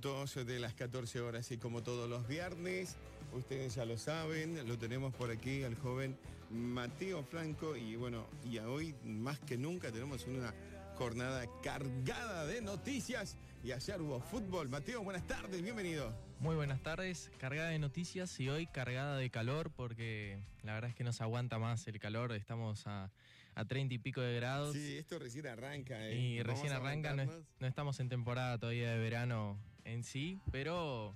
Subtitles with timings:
[0.00, 2.96] minutos de las 14 horas y como todos los viernes,
[3.32, 6.16] ustedes ya lo saben, lo tenemos por aquí al joven
[6.50, 10.54] Mateo Franco y bueno, y hoy más que nunca tenemos una
[10.96, 14.70] jornada cargada de noticias y ayer hubo fútbol.
[14.70, 16.14] Mateo, buenas tardes, bienvenido.
[16.38, 20.96] Muy buenas tardes, cargada de noticias y hoy cargada de calor porque la verdad es
[20.96, 23.10] que no se aguanta más el calor, estamos a,
[23.54, 24.72] a 30 y pico de grados.
[24.72, 26.08] Sí, esto recién arranca.
[26.08, 26.16] ¿eh?
[26.16, 31.14] Y recién arranca, no, estamos en temporada todavía de verano en sí, pero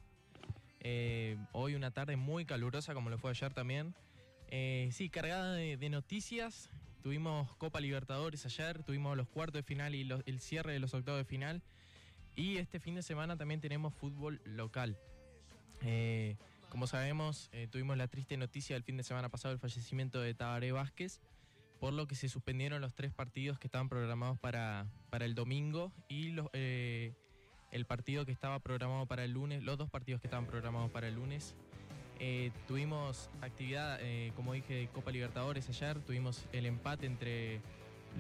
[0.87, 3.95] eh, hoy una tarde muy calurosa como lo fue ayer también.
[4.49, 6.71] Eh, sí, cargada de, noticias,
[7.03, 11.19] Tuvimos Copa Libertadores ayer, tuvimos los cuartos de final y el cierre de los octavos
[11.19, 11.63] de final.
[12.37, 14.99] Y este fin de semana también tenemos fútbol local.
[15.83, 16.37] Eh,
[16.69, 20.73] como sabemos, tuvimos la triste noticia del fin de semana pasado del fallecimiento de Tabaré
[20.73, 21.21] Vázquez,
[21.79, 25.93] por lo que se suspendieron los tres partidos que estaban programados para, para el domingo
[26.09, 26.49] y los,
[27.75, 31.09] el partido que estaba programado para el lunes, los dos partidos que estaban programados para
[31.09, 31.55] el lunes
[32.21, 35.99] eh, tuvimos actividad, eh, como dije, de Copa Libertadores ayer.
[36.01, 37.61] Tuvimos el empate entre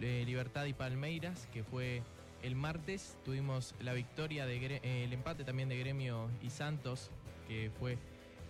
[0.01, 2.03] eh, Libertad y Palmeiras, que fue
[2.43, 3.17] el martes.
[3.25, 7.11] Tuvimos la victoria, de, el empate también de Gremio y Santos,
[7.47, 7.99] que fue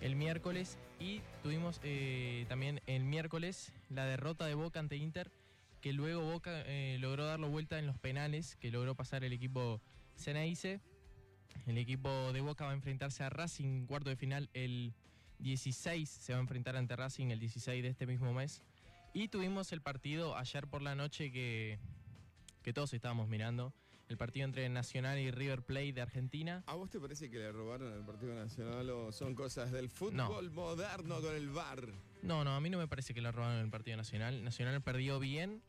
[0.00, 0.78] el miércoles.
[0.98, 1.80] Y tuvimos
[2.48, 5.30] también el miércoles la derrota de Boca ante Inter,
[5.82, 6.64] que luego Boca
[6.98, 9.80] logró darlo vuelta en los penales, que logró pasar el equipo
[10.16, 10.80] Ceneice.
[11.66, 14.94] El equipo de Boca va a enfrentarse a Racing cuarto de final el
[15.38, 18.62] 16 se va a enfrentar ante Racing el 16 de este mismo mes.
[19.12, 21.78] Y tuvimos el partido ayer por la noche que,
[22.62, 23.72] que todos estábamos mirando.
[24.08, 26.62] El partido entre Nacional y River Plate de Argentina.
[26.66, 30.50] ¿A vos te parece que le robaron al Partido Nacional o son cosas del fútbol
[30.50, 31.88] moderno con el VAR?
[32.22, 34.44] No, no, a mí no me parece que le robaron al Partido Nacional.
[34.44, 35.62] Nacional perdió bien.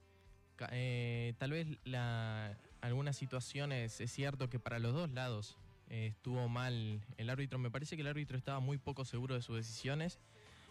[0.71, 5.57] Eh, tal vez la, algunas situaciones, es cierto que para los dos lados
[5.89, 7.59] eh, estuvo mal el árbitro.
[7.59, 10.19] Me parece que el árbitro estaba muy poco seguro de sus decisiones,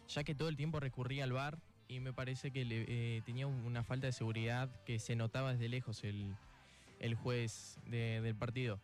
[0.08, 1.58] ya que todo el tiempo recurría al VAR
[1.88, 6.02] y me parece que eh, tenía una falta de seguridad que se notaba desde lejos
[6.04, 6.34] el,
[7.22, 8.80] juez del partido.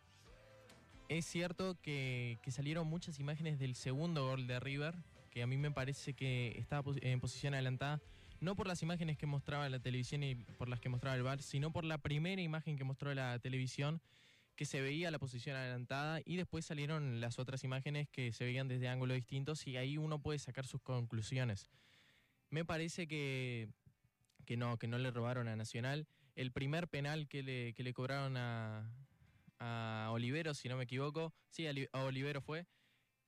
[1.09, 4.95] Es cierto que, salieron muchas imágenes del segundo gol de River,
[5.31, 7.99] que a mí me parece que estaba en posición adelantada,
[8.39, 11.41] no por las imágenes que mostraba la televisión y por las que mostraba el VAR,
[11.41, 14.01] sino por la primera imagen que mostró la televisión
[14.61, 18.67] que se veía la posición adelantada y después salieron las otras imágenes que se veían
[18.67, 21.67] desde ángulos distintos y ahí uno puede sacar sus conclusiones.
[22.51, 23.69] Me parece que,
[24.45, 26.05] que no, que no le robaron a Nacional.
[26.35, 28.87] El primer penal que le, que le cobraron a,
[29.57, 32.67] a Olivero, si no me equivoco, sí, a Olivero fue.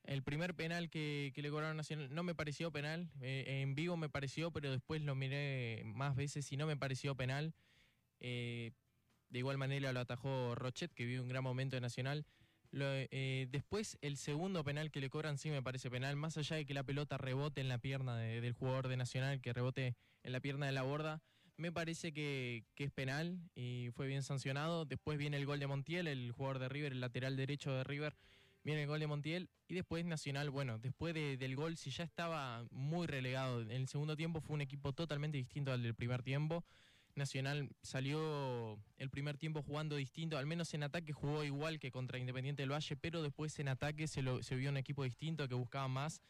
[0.03, 3.09] El primer penal que, que le cobraron a Nacional no me pareció penal.
[3.21, 7.15] Eh, en vivo me pareció, pero después lo miré más veces y no me pareció
[7.15, 7.55] penal.
[8.19, 8.73] Eh,
[9.33, 12.23] de igual manera lo atajó Rochet, que vive un gran momento de Nacional.
[12.71, 16.65] Eh, después, el segundo penal que le cobran sí me parece penal, más allá de
[16.67, 20.39] que la pelota rebote en la pierna del jugador de Nacional, que rebote en la
[20.39, 21.23] pierna de la borda,
[21.57, 24.85] me parece que, es penal y fue bien sancionado.
[24.85, 28.15] Después viene el gol de Montiel, el jugador de River, el lateral derecho de River,
[28.63, 32.67] viene el gol de Montiel y después Nacional, bueno, después del gol, si ya estaba
[32.69, 36.63] muy relegado en el segundo tiempo, fue un equipo totalmente distinto al del primer tiempo.
[37.15, 42.17] Nacional salió el primer tiempo jugando distinto, al menos en ataque jugó igual que contra
[42.17, 45.55] Independiente del Valle, pero después en ataque se, lo, se vio un equipo distinto que
[45.55, 46.21] buscaba más,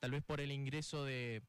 [0.00, 1.42] tal vez por el ingreso de,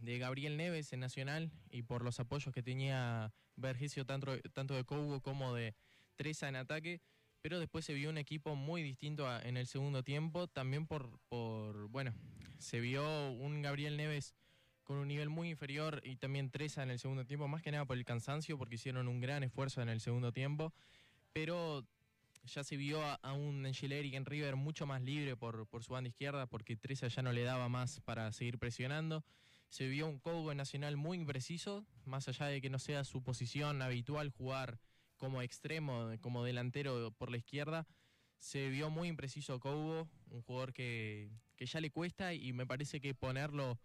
[0.00, 5.54] Gabriel Neves en Nacional y por los apoyos que tenía Vergesio tanto, de Cougo como
[5.54, 5.74] de
[6.16, 7.00] Treza en ataque,
[7.42, 11.88] pero después se vio un equipo muy distinto en el segundo tiempo, también por, por,
[11.88, 12.14] bueno,
[12.58, 14.34] se vio un Gabriel Neves
[14.90, 17.84] con un nivel muy inferior y también Treza en el segundo tiempo, más que nada
[17.84, 20.74] por el cansancio, porque hicieron un gran esfuerzo en el segundo tiempo,
[21.32, 21.86] pero
[22.42, 26.08] ya se vio a, un Angeleri en River mucho más libre por, por su banda
[26.08, 29.24] izquierda, porque Treza ya no le daba más para seguir presionando.
[29.68, 33.82] Se vio un Cogo Nacional muy impreciso, más allá de que no sea su posición
[33.82, 34.80] habitual jugar
[35.18, 37.86] como extremo, como delantero por la izquierda.
[38.40, 43.00] Se vio muy impreciso Cobo, un jugador que, que ya le cuesta y me parece
[43.00, 43.78] que ponerlo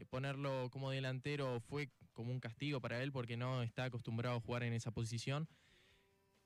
[0.00, 4.40] eh, ponerlo como delantero fue como un castigo para él porque no está acostumbrado a
[4.40, 5.48] jugar en esa posición.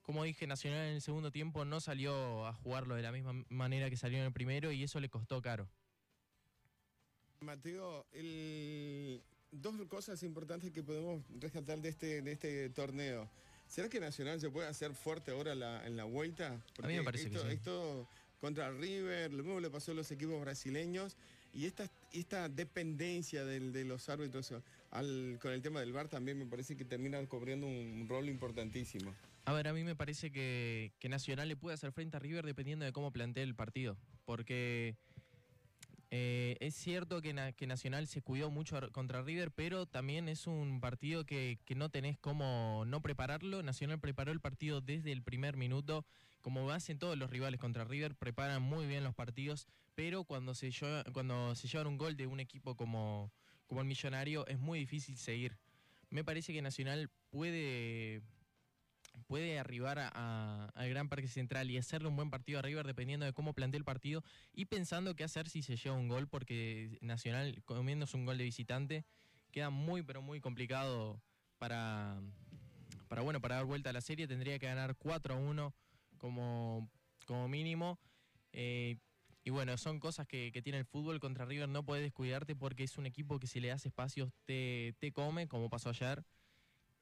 [0.03, 3.89] Como dije, Nacional en el segundo tiempo no salió a jugarlo de la misma manera
[3.89, 5.69] que salió en el primero y eso le costó caro.
[7.41, 8.07] Mateo,
[9.51, 13.31] dos cosas importantes que podemos rescatar de este, de este torneo.
[13.67, 15.53] ¿Será que Nacional se puede hacer fuerte ahora
[15.87, 16.61] en la vuelta?
[16.83, 17.47] a mí me parece que sí.
[17.49, 18.07] esto
[18.45, 21.17] contra River, lo mismo le pasó a los equipos brasileños
[21.55, 24.53] y esta, esta dependencia de los árbitros
[25.41, 29.15] con el tema del VAR también me parece que termina cubriendo un rol importantísimo.
[29.47, 32.45] A ver, a mí me parece que, que Nacional le puede hacer frente a River
[32.45, 33.97] dependiendo de cómo plantee el partido.
[34.27, 34.95] Porque
[36.17, 40.47] eh, es cierto que, na- que Nacional se cuidó mucho contra River, pero también es
[40.47, 43.65] un partido que, no tenés cómo no prepararlo.
[43.65, 46.07] Nacional preparó el partido desde el primer minuto,
[46.41, 49.67] como hacen todos los rivales contra River, preparan muy bien los partidos,
[49.97, 51.03] pero cuando se, lleva-
[51.67, 53.33] llevan un gol de un equipo como,
[53.67, 55.59] como el Millonario es muy difícil seguir.
[56.11, 58.23] Me parece que Nacional puede
[59.27, 62.87] puede arribar a- a- al Gran Parque Central y hacerle un buen partido a River
[62.87, 64.23] dependiendo de cómo plantee el partido
[64.53, 68.45] y pensando qué hacer si se lleva un gol, porque Nacional comiéndose un gol de
[68.45, 69.05] visitante
[69.53, 71.21] queda muy pero muy complicado
[71.59, 72.21] para,
[73.09, 75.75] para bueno para dar vuelta a la serie, tendría que ganar 4 a 1
[76.19, 76.91] como,
[77.27, 77.99] como mínimo.
[78.53, 78.99] eh,
[79.47, 81.21] y bueno, son cosas que, que tiene el fútbol.
[81.21, 84.95] Contra River, no puedes descuidarte porque es un equipo que si le das espacios te,
[84.99, 86.25] te come, como pasó ayer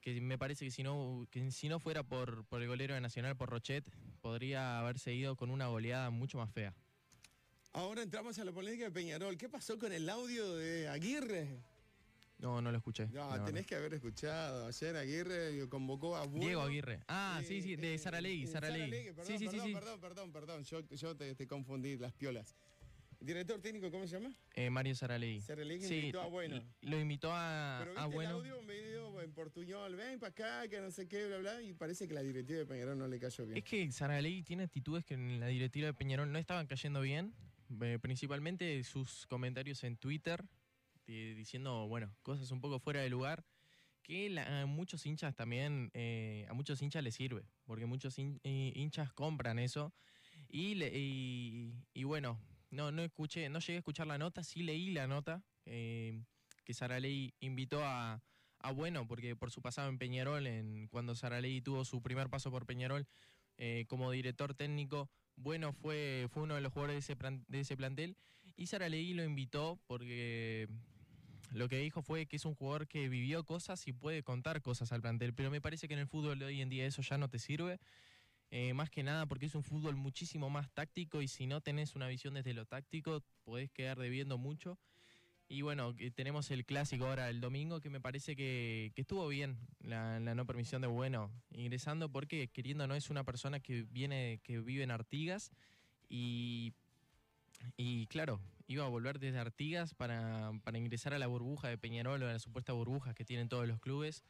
[0.03, 3.01] que me parece que si no, que si no fuera por, por el golero de
[3.01, 3.89] Nacional, por Rochet,
[4.21, 6.75] podría haberse ido con una goleada mucho más fea.
[7.73, 9.39] Ahora entramos a la polémica de Peñarol.
[9.39, 11.57] ¿Qué pasó con el audio de Aguirre?
[12.39, 13.07] No, no lo escuché.
[13.13, 14.67] No, tenés que haber escuchado.
[14.67, 16.45] Ayer Aguirre convocó a Bueno.
[16.45, 17.01] Diego Aguirre.
[17.07, 19.13] Ah, sí, sí, de eh, Saralegui, eh, Saralegui.
[19.15, 19.75] Perdón, Sí, sí, sí, perdón, sí.
[19.75, 20.65] perdón, perdón, perdón.
[20.65, 22.57] Yo, yo te, te confundí las piolas.
[23.23, 24.35] ¿Director técnico cómo se llama?
[24.55, 25.41] Eh, Mario Saralegui.
[25.41, 26.61] Saralegui Sí, invitó a Bueno.
[26.81, 28.31] lo invitó a, Pero a viste el Bueno.
[28.37, 32.09] audio medio en portuñol, ven para acá, que no sé qué, bla, bla, y parece
[32.09, 33.59] que la directiva de Peñarol no le cayó bien.
[33.59, 37.33] Es que Saralegui tiene actitudes que en la directiva de Peñarol no estaban cayendo bien,
[37.81, 40.45] eh, principalmente sus comentarios en Twitter,
[41.07, 43.45] di- diciendo, bueno, cosas un poco fuera de lugar,
[44.03, 48.41] que la- a muchos hinchas también, eh, a muchos hinchas les sirve, porque muchos hin-
[48.43, 49.95] eh, hinchas compran eso,
[50.49, 52.37] y, le- y, y bueno,
[52.73, 56.21] no, no escuché, no llegué a escuchar la nota, sí leí la nota, eh,
[56.65, 58.21] que Saralegui invitó a,
[58.75, 62.67] Bueno, porque por su pasado en Peñarol, en, cuando Saralegui tuvo su primer paso por
[62.67, 63.07] Peñarol,
[63.59, 65.11] eh, como director técnico.
[65.37, 68.17] Bueno fue, fue uno de los jugadores de ese, de ese plantel
[68.57, 70.69] y Saralegui lo invitó porque
[71.53, 74.93] lo que dijo fue que es un jugador que vivió cosas y puede contar cosas
[74.93, 77.19] al plantel, pero me parece que en el fútbol de hoy en día eso ya
[77.19, 77.79] no te sirve.
[78.55, 81.97] Eh, más que nada porque es un fútbol muchísimo más táctico y si no tenés
[81.97, 84.79] una visión desde lo táctico podés quedar debiendo mucho.
[85.49, 89.57] Y bueno, tenemos el clásico ahora el domingo, que me parece que, que estuvo bien
[89.81, 94.41] la, la no permisión de Bueno ingresando, porque queriendo no es una persona que viene,
[94.43, 95.51] que vive en Artigas
[96.11, 96.75] y,
[97.79, 102.23] y claro, iba a volver desde Artigas para, para ingresar a la burbuja de Peñarol
[102.23, 104.23] o a la supuesta burbuja que tienen todos los clubes.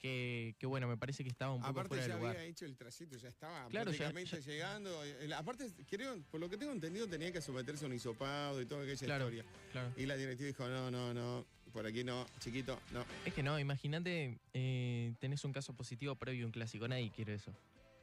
[0.00, 2.36] Que, que bueno, me parece que estaba un poco Aparte fuera de ya lugar.
[2.36, 5.04] había hecho el trayecto, ya estaba Claro, ya- llegando.
[5.04, 8.66] El- Aparte, creo, por lo que tengo entendido, tenía que someterse a un hisopado y
[8.66, 9.24] toda aquella Claro.
[9.30, 9.44] historia.
[9.72, 9.92] Claro.
[9.98, 13.04] Y la directiva dijo, no, no, no, por aquí no, chiquito, no.
[13.26, 17.34] Es que no, imagínate, eh, tenés un caso positivo previo a un clásico, nadie quiere
[17.34, 17.52] eso.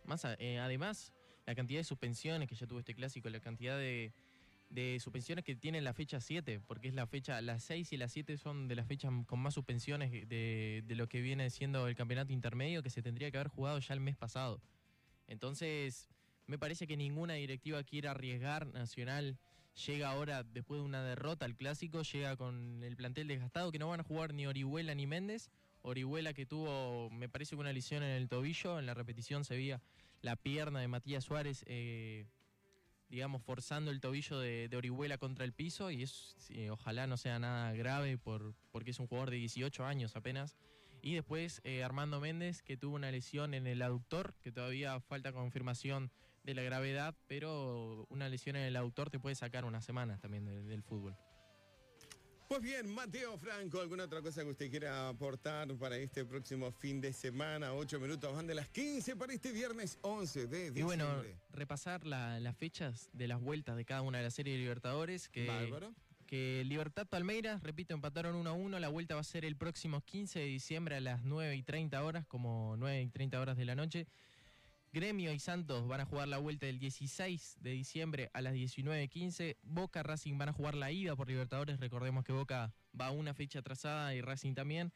[0.06, 1.14] Más a- eh, además,
[1.48, 4.14] la cantidad de suspensiones que ya tuvo este clásico, la cantidad de,
[4.70, 8.12] de suspensiones que tiene la fecha 7, porque es la fecha, las 6 y las
[8.12, 11.96] 7 son de las fechas con más suspensiones de, de lo que viene siendo el
[11.96, 14.62] campeonato intermedio que se tendría que haber jugado ya el mes pasado.
[15.28, 16.10] Entonces,
[16.48, 19.38] me parece que ninguna directiva quiere arriesgar Nacional.
[19.86, 23.90] Llega ahora, después de una derrota al clásico, llega con el plantel desgastado que no
[23.90, 25.52] van a jugar ni Orihuela ni Méndez.
[25.82, 29.56] Orihuela que tuvo, me parece que una lesión en el tobillo, en la repetición se
[29.56, 29.82] veía
[30.22, 32.26] la pierna de Matías Suárez, eh,
[33.10, 37.18] digamos, forzando el tobillo de, de Orihuela contra el piso y es, sí, ojalá no
[37.18, 40.58] sea nada grave por, porque es un jugador de 18 años apenas.
[41.02, 45.32] Y después eh, Armando Méndez, que tuvo una lesión en el aductor, que todavía falta
[45.32, 46.12] confirmación
[46.44, 50.46] de la gravedad, pero una lesión en el aductor te puede sacar unas semanas también
[50.46, 51.16] de- del fútbol.
[52.48, 57.02] Pues bien, Mateo Franco, ¿alguna otra cosa que usted quiera aportar para este próximo fin
[57.02, 57.74] de semana?
[57.74, 60.80] Ocho minutos van de las 15 para este viernes 11 de diciembre.
[60.80, 64.56] Y bueno, repasar la- las fechas de las vueltas de cada una de las series
[64.56, 65.94] de Libertadores, que, Bárbaro.
[66.26, 70.00] que Libertad Palmeiras, repito, empataron 1 a 1, la vuelta va a ser el próximo
[70.06, 73.66] 15 de diciembre a las 9 y 30 horas, como 9 y 30 horas de
[73.66, 74.08] la noche.
[74.98, 79.58] Gremio y Santos van a jugar la vuelta el 16 de diciembre a las 19.15.
[79.62, 81.80] Boca Racing van a jugar la ida por Libertadores.
[81.80, 84.92] Recordemos que Boca va a una fecha atrasada y Racing también.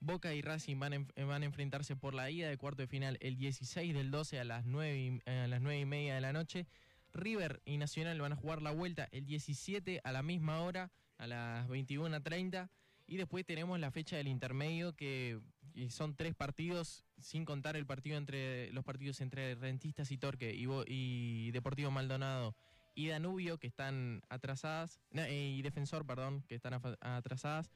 [0.00, 3.94] Boca y Racing van a, enfrentarse por la ida de cuarto de final el 16
[3.94, 6.66] del 12 a las 9 y, a las 9 y media de la noche.
[7.14, 11.26] River y Nacional van a jugar la vuelta el 17 a la misma hora, a
[11.26, 12.68] las 21.30.
[13.06, 15.40] Y después tenemos la fecha del intermedio, que
[15.78, 20.52] y son tres partidos, sin contar el partido entre los partidos entre Rentistas y Torque
[20.52, 22.56] y, Deportivo Maldonado
[22.96, 27.70] y Danubio, que están atrasadas, y Defensor, perdón, que están atrasadas,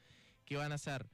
[0.44, 1.06] que van a ser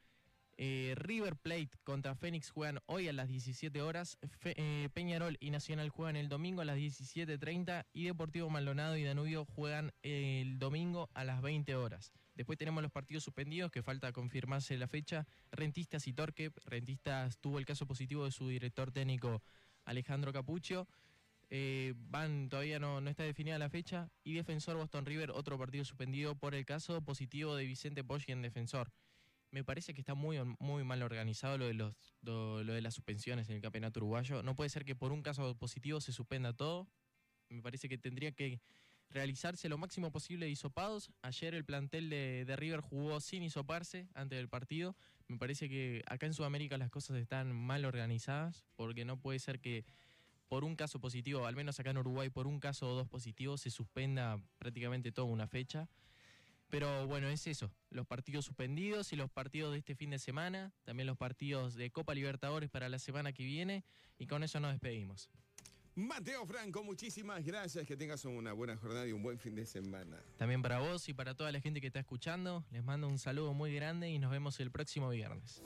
[0.60, 4.18] Eh, River Plate contra Fénix juegan hoy a las 17 horas.
[4.42, 9.44] Eh, Peñarol y Nacional juegan el domingo a las 17.30 y Deportivo Maldonado y Danubio
[9.44, 12.12] juegan el domingo a las 20 horas.
[12.34, 15.28] Después tenemos los partidos suspendidos que falta confirmarse la fecha.
[15.52, 16.50] Rentistas y Torque.
[16.64, 19.44] Rentistas tuvo el caso positivo de su director técnico
[19.84, 20.88] Alejandro Capuccio.
[21.50, 24.10] Eh, van, todavía no, no, está definida la fecha.
[24.24, 28.42] Y Defensor Boston River, otro partido suspendido por el caso positivo de Vicente Poggi en
[28.42, 28.90] Defensor
[29.50, 33.48] me parece que está muy, muy mal organizado lo de, los, lo, de las suspensiones
[33.48, 34.42] en el campeonato uruguayo.
[34.42, 36.88] No puede ser que por un caso positivo se suspenda todo.
[37.48, 38.60] Me parece que tendría que
[39.10, 41.10] realizarse lo máximo posible de hisopados.
[41.22, 44.96] Ayer el plantel de, de, River jugó sin hisoparse antes del partido.
[45.28, 49.60] Me parece que acá en Sudamérica las cosas están mal organizadas porque no puede ser
[49.60, 49.86] que
[50.48, 53.60] por un caso positivo, al menos acá en Uruguay, por un caso o dos positivos
[53.60, 55.88] se suspenda prácticamente toda una fecha.
[56.70, 60.72] Pero bueno, es eso, los partidos suspendidos y los partidos de este fin de semana,
[60.84, 63.84] también los partidos de Copa Libertadores para la semana que viene
[64.18, 65.30] y con eso nos despedimos.
[65.94, 70.22] Mateo Franco, muchísimas gracias, que tengas una buena jornada y un buen fin de semana.
[70.36, 73.52] También para vos y para toda la gente que está escuchando, les mando un saludo
[73.52, 75.60] muy grande y nos vemos el próximo viernes.